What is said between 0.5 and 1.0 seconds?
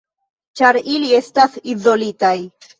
Ĉar